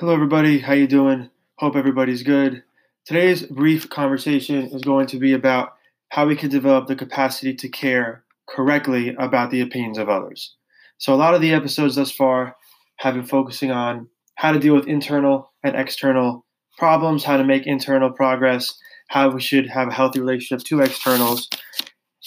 [0.00, 0.60] Hello, everybody.
[0.60, 1.28] How you doing?
[1.56, 2.62] Hope everybody's good.
[3.04, 5.70] Today's brief conversation is going to be about
[6.10, 10.54] how we can develop the capacity to care correctly about the opinions of others.
[10.98, 12.54] So, a lot of the episodes thus far
[12.98, 16.46] have been focusing on how to deal with internal and external
[16.78, 18.72] problems, how to make internal progress,
[19.08, 21.48] how we should have a healthy relationship to externals.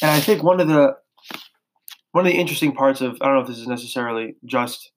[0.02, 0.98] And I think one of the
[2.12, 4.92] one of the interesting parts of I don't know if this is necessarily just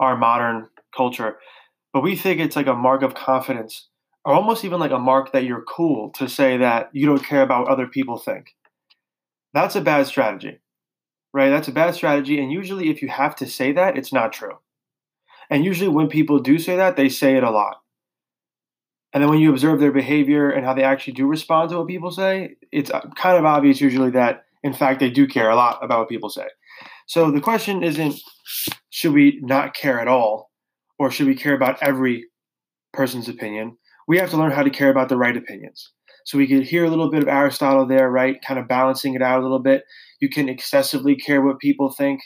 [0.00, 1.36] our modern culture,
[1.94, 3.88] but we think it's like a mark of confidence
[4.24, 7.42] or almost even like a mark that you're cool to say that you don't care
[7.42, 8.54] about what other people think.
[9.52, 10.58] That's a bad strategy,
[11.32, 11.50] right?
[11.50, 12.40] That's a bad strategy.
[12.40, 14.58] And usually, if you have to say that, it's not true.
[15.48, 17.76] And usually, when people do say that, they say it a lot.
[19.12, 21.86] And then when you observe their behavior and how they actually do respond to what
[21.86, 25.54] people say, it's uh, kind of obvious usually that, in fact, they do care a
[25.54, 26.48] lot about what people say.
[27.06, 28.20] So the question isn't
[28.90, 30.50] should we not care at all?
[30.98, 32.26] Or should we care about every
[32.92, 33.76] person's opinion?
[34.06, 35.90] We have to learn how to care about the right opinions.
[36.24, 38.40] So we could hear a little bit of Aristotle there, right?
[38.46, 39.84] Kind of balancing it out a little bit.
[40.20, 42.20] You can excessively care what people think.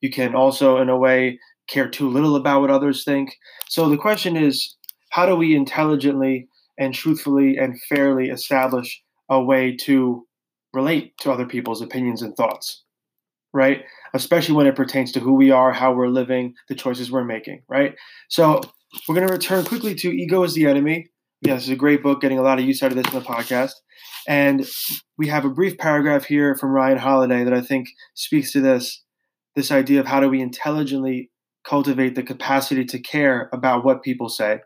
[0.00, 3.36] You can also, in a way, care too little about what others think.
[3.68, 4.76] So the question is
[5.10, 10.26] how do we intelligently and truthfully and fairly establish a way to
[10.72, 12.84] relate to other people's opinions and thoughts?
[13.56, 13.84] Right?
[14.14, 17.62] Especially when it pertains to who we are, how we're living, the choices we're making,
[17.68, 17.96] right?
[18.28, 18.60] So
[19.08, 21.08] we're going to return quickly to Ego is the Enemy.
[21.40, 23.18] Yeah, this is a great book, getting a lot of use out of this in
[23.18, 23.72] the podcast.
[24.28, 24.66] And
[25.16, 29.02] we have a brief paragraph here from Ryan Holiday that I think speaks to this
[29.54, 31.30] this idea of how do we intelligently
[31.64, 34.60] cultivate the capacity to care about what people say.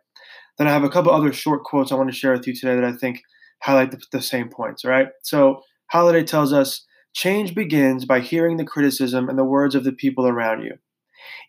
[0.59, 2.75] Then I have a couple other short quotes I want to share with you today
[2.75, 3.23] that I think
[3.63, 4.85] highlight the, the same points.
[4.85, 5.09] Right.
[5.23, 5.61] So
[5.91, 10.27] Holiday tells us Change begins by hearing the criticism and the words of the people
[10.27, 10.79] around you.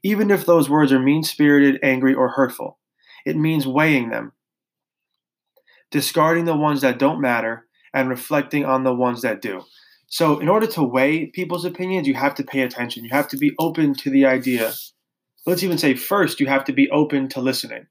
[0.04, 2.80] Even if those words are mean spirited, angry, or hurtful,
[3.26, 4.34] it means weighing them,
[5.92, 9.64] discarding the ones that don't matter, and reflecting on the ones that do.
[10.08, 13.04] So, in order to weigh people's opinions, you have to pay attention.
[13.04, 14.74] You have to be open to the idea.
[15.46, 17.88] Let's even say, first, you have to be open to listening.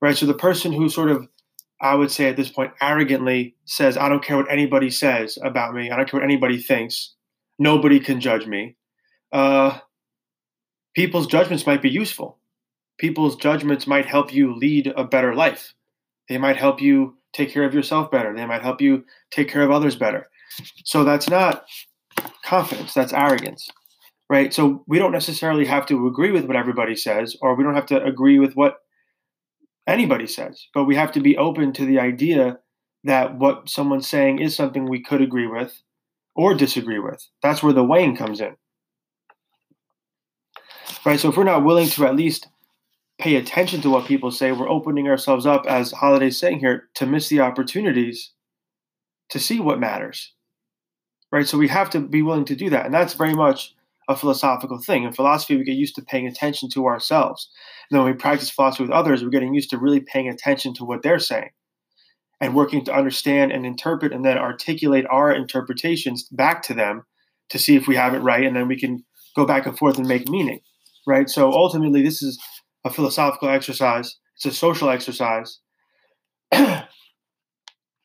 [0.00, 0.16] Right?
[0.16, 1.28] So, the person who sort of
[1.80, 5.74] I would say at this point, arrogantly says, I don't care what anybody says about
[5.74, 5.90] me.
[5.90, 7.14] I don't care what anybody thinks.
[7.58, 8.76] Nobody can judge me.
[9.32, 9.78] Uh,
[10.94, 12.38] people's judgments might be useful.
[12.98, 15.74] People's judgments might help you lead a better life.
[16.28, 18.34] They might help you take care of yourself better.
[18.34, 20.28] They might help you take care of others better.
[20.84, 21.66] So that's not
[22.42, 23.68] confidence, that's arrogance,
[24.30, 24.54] right?
[24.54, 27.86] So we don't necessarily have to agree with what everybody says, or we don't have
[27.86, 28.78] to agree with what
[29.86, 32.58] anybody says, but we have to be open to the idea
[33.04, 35.82] that what someone's saying is something we could agree with
[36.34, 37.24] or disagree with.
[37.42, 38.56] That's where the weighing comes in.
[41.04, 41.20] Right?
[41.20, 42.48] So if we're not willing to at least
[43.18, 47.06] pay attention to what people say, we're opening ourselves up, as Holiday's saying here, to
[47.06, 48.32] miss the opportunities
[49.30, 50.32] to see what matters.
[51.30, 51.46] Right?
[51.46, 52.86] So we have to be willing to do that.
[52.86, 53.75] And that's very much
[54.08, 55.04] a philosophical thing.
[55.04, 57.48] In philosophy, we get used to paying attention to ourselves.
[57.90, 60.74] And then when we practice philosophy with others, we're getting used to really paying attention
[60.74, 61.50] to what they're saying
[62.40, 67.04] and working to understand and interpret and then articulate our interpretations back to them
[67.48, 68.44] to see if we have it right.
[68.44, 70.60] And then we can go back and forth and make meaning,
[71.06, 71.28] right?
[71.28, 72.38] So ultimately, this is
[72.84, 75.60] a philosophical exercise, it's a social exercise.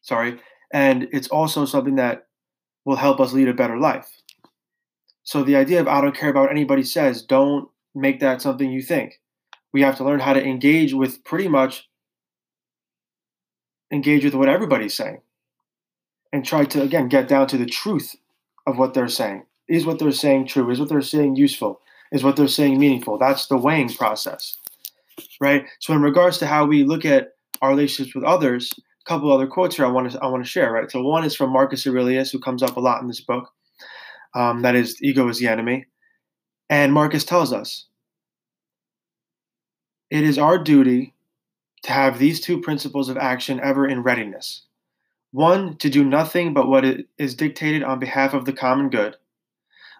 [0.02, 0.40] Sorry.
[0.74, 2.24] And it's also something that
[2.86, 4.10] will help us lead a better life.
[5.24, 8.72] So the idea of I don't care about what anybody says, don't make that something
[8.72, 9.20] you think.
[9.74, 11.88] We have to learn how to engage with pretty much
[13.92, 15.22] engage with what everybody's saying
[16.34, 18.16] and try to again get down to the truth
[18.66, 19.44] of what they're saying.
[19.68, 20.70] Is what they're saying true?
[20.70, 21.82] Is what they're saying useful?
[22.12, 23.18] Is what they're saying meaningful?
[23.18, 24.58] That's the weighing process.
[25.40, 25.66] Right?
[25.80, 29.48] So in regards to how we look at our relationships with others, a couple other
[29.48, 30.90] quotes here I want to I want to share, right?
[30.92, 33.52] So one is from Marcus Aurelius, who comes up a lot in this book.
[34.34, 35.88] Um, that is, ego is the enemy.
[36.70, 37.88] And Marcus tells us
[40.10, 41.14] it is our duty
[41.84, 44.64] to have these two principles of action ever in readiness
[45.32, 46.86] one, to do nothing but what
[47.18, 49.16] is dictated on behalf of the common good,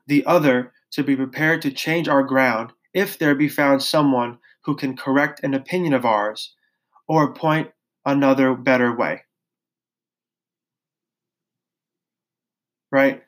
[0.08, 4.76] the other, to be prepared to change our ground if there be found someone who
[4.76, 6.54] can correct an opinion of ours
[7.08, 7.72] or point
[8.06, 9.22] another better way.
[12.92, 13.24] Right?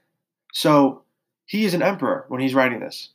[0.53, 1.02] So
[1.53, 3.09] he is an emperor when he's writing this.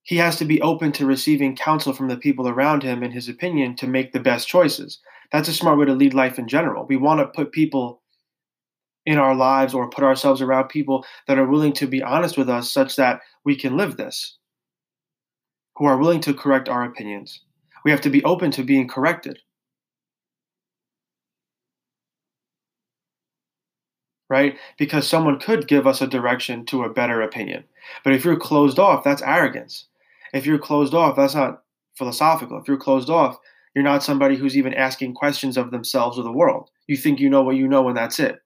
[0.00, 3.28] He has to be open to receiving counsel from the people around him, in his
[3.28, 5.00] opinion, to make the best choices.
[5.30, 6.86] That's a smart way to lead life in general.
[6.86, 8.00] We want to put people
[9.04, 12.48] in our lives or put ourselves around people that are willing to be honest with
[12.48, 14.38] us such that we can live this,
[15.76, 17.42] who are willing to correct our opinions,
[17.84, 19.40] We have to be open to being corrected.
[24.30, 24.56] Right?
[24.78, 27.64] Because someone could give us a direction to a better opinion.
[28.04, 29.86] But if you're closed off, that's arrogance.
[30.32, 31.64] If you're closed off, that's not
[31.98, 32.58] philosophical.
[32.58, 33.38] If you're closed off,
[33.74, 36.70] you're not somebody who's even asking questions of themselves or the world.
[36.86, 38.38] You think you know what you know, and that's it.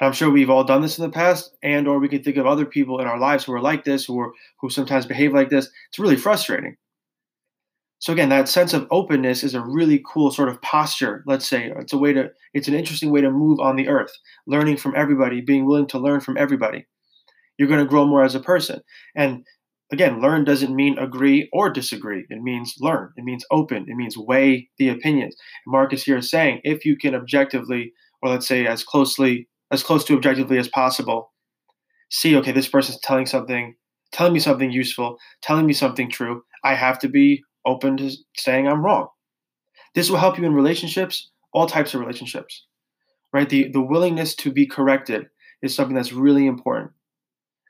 [0.00, 2.36] And I'm sure we've all done this in the past, and or we can think
[2.36, 5.32] of other people in our lives who are like this, who are who sometimes behave
[5.32, 5.68] like this.
[5.88, 6.76] It's really frustrating.
[8.04, 11.24] So again, that sense of openness is a really cool sort of posture.
[11.26, 14.12] Let's say it's a way to, it's an interesting way to move on the earth,
[14.46, 16.84] learning from everybody, being willing to learn from everybody.
[17.56, 18.82] You're going to grow more as a person.
[19.16, 19.46] And
[19.90, 22.26] again, learn doesn't mean agree or disagree.
[22.28, 23.10] It means learn.
[23.16, 23.86] It means open.
[23.88, 25.34] It means weigh the opinions.
[25.66, 30.04] Marcus here is saying if you can objectively, or let's say as closely as close
[30.04, 31.32] to objectively as possible.
[32.10, 33.76] See, okay, this person's telling something,
[34.12, 36.42] telling me something useful, telling me something true.
[36.64, 39.08] I have to be open to saying I'm wrong.
[39.94, 42.66] This will help you in relationships, all types of relationships.
[43.32, 43.48] Right?
[43.48, 45.28] The the willingness to be corrected
[45.62, 46.92] is something that's really important.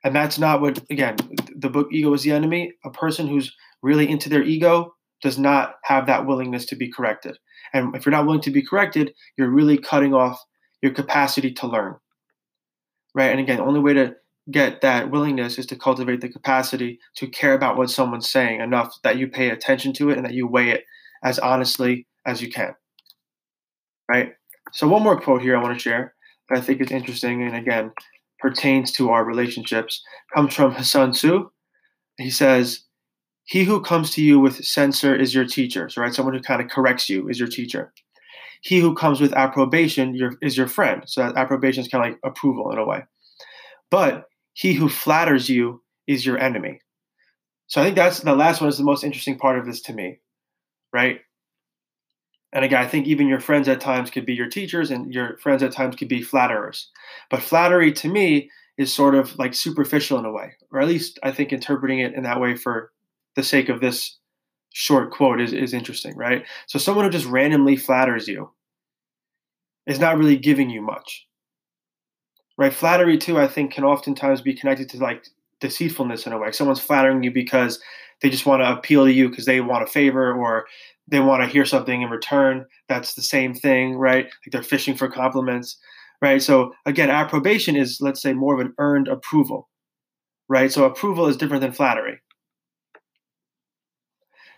[0.03, 1.17] And that's not what again,
[1.55, 5.77] the book Ego is the Enemy, a person who's really into their ego does not
[5.85, 7.39] have that willingness to be corrected.
[7.73, 10.43] And if you're not willing to be corrected, you're really cutting off
[10.83, 11.97] your capacity to learn.
[13.15, 13.31] Right?
[13.31, 14.17] And again, the only way to
[14.51, 18.99] get that willingness is to cultivate the capacity to care about what someone's saying enough
[19.03, 20.85] that you pay attention to it and that you weigh it
[21.23, 22.75] as honestly as you can.
[24.09, 24.35] Right?
[24.73, 26.15] So, one more quote here I want to share
[26.49, 27.93] that I think is interesting and again
[28.39, 30.03] pertains to our relationships
[30.35, 31.49] comes from Sun Tzu.
[32.19, 32.85] He says,
[33.45, 35.89] He who comes to you with censor is your teacher.
[35.89, 37.93] So, right, someone who kind of corrects you is your teacher
[38.65, 41.03] he who comes with approbation your, is your friend.
[41.07, 43.03] So that approbation is kind of like approval in a way.
[43.91, 44.25] But
[44.55, 46.81] he who flatters you is your enemy.
[47.67, 49.93] So I think that's the last one is the most interesting part of this to
[49.93, 50.21] me,
[50.93, 51.21] right?
[52.53, 55.37] And again, I think even your friends at times could be your teachers, and your
[55.39, 56.89] friends at times could be flatterers.
[57.31, 58.49] But flattery to me
[58.79, 62.15] is sort of like superficial in a way, or at least I think interpreting it
[62.15, 62.93] in that way for
[63.35, 64.19] the sake of this
[64.73, 66.45] short quote is, is interesting, right?
[66.67, 68.51] So someone who just randomly flatters you
[69.87, 71.27] is not really giving you much.
[72.57, 72.73] Right?
[72.73, 75.27] Flattery too, I think, can oftentimes be connected to like
[75.61, 76.53] deceitfulness in a way.
[76.53, 77.81] Someone's flattering you because
[78.21, 80.67] they just want to appeal to you because they want a favor or
[81.09, 82.65] they want to hear something in return.
[82.89, 84.25] That's the same thing, right?
[84.25, 85.77] Like they're fishing for compliments,
[86.23, 86.41] right?
[86.41, 89.69] So again, approbation is, let's say, more of an earned approval,
[90.49, 90.71] right?
[90.71, 92.21] So approval is different than flattery.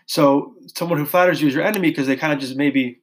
[0.05, 3.01] So someone who flatters you is your enemy because they kind of just maybe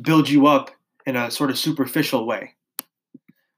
[0.00, 0.70] build you up
[1.06, 2.54] in a sort of superficial way.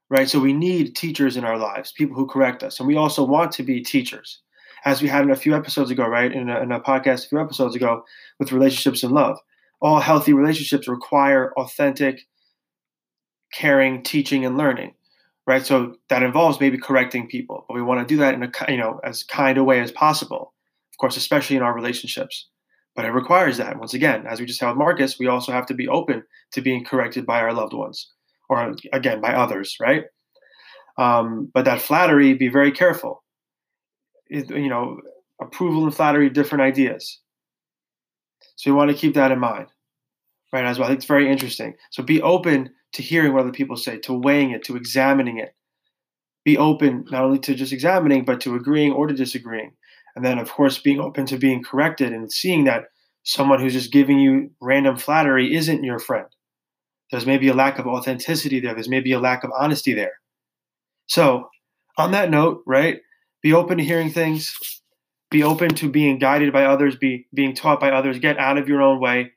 [0.09, 0.29] Right?
[0.29, 2.79] So we need teachers in our lives, people who correct us.
[2.79, 4.39] And we also want to be teachers,
[4.85, 6.31] as we had in a few episodes ago, right?
[6.31, 8.03] In a, in a podcast a few episodes ago
[8.39, 9.37] with relationships and love.
[9.81, 12.21] All healthy relationships require authentic,
[13.53, 14.93] caring, teaching, and learning.
[15.45, 15.65] Right?
[15.65, 18.77] So that involves maybe correcting people, but we want to do that in a you
[18.77, 20.53] know as kind a way as possible
[20.97, 22.47] of course, especially in our relationships.
[22.95, 23.77] But it requires that.
[23.77, 26.61] Once again, as we just had with Marcus, we also have to be open to
[26.61, 28.11] being corrected by our loved ones,
[28.49, 30.05] or again, by others, right?
[30.97, 33.23] Um, but that flattery, be very careful.
[34.27, 34.99] It, you know,
[35.41, 37.19] approval and flattery, different ideas.
[38.55, 39.67] So you want to keep that in mind,
[40.51, 40.65] right?
[40.65, 41.75] As well, I think it's very interesting.
[41.91, 45.53] So be open to hearing what other people say, to weighing it, to examining it.
[46.43, 49.73] Be open not only to just examining, but to agreeing or to disagreeing.
[50.15, 52.85] And then, of course, being open to being corrected and seeing that
[53.23, 56.27] someone who's just giving you random flattery isn't your friend.
[57.11, 60.13] There's maybe a lack of authenticity there, there's maybe a lack of honesty there.
[61.07, 61.49] So,
[61.97, 62.99] on that note, right,
[63.41, 64.55] be open to hearing things,
[65.31, 68.67] be open to being guided by others, be being taught by others, get out of
[68.67, 69.31] your own way,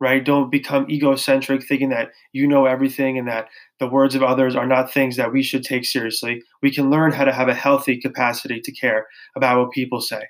[0.00, 0.24] right?
[0.24, 4.66] Don't become egocentric, thinking that you know everything and that the words of others are
[4.66, 6.42] not things that we should take seriously.
[6.62, 9.06] We can learn how to have a healthy capacity to care
[9.36, 10.22] about what people say.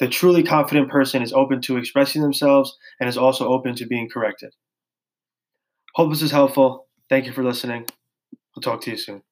[0.00, 4.08] The truly confident person is open to expressing themselves and is also open to being
[4.10, 4.52] corrected.
[5.94, 6.86] Hope this is helpful.
[7.08, 7.86] Thank you for listening.
[8.54, 9.22] We'll talk to you soon.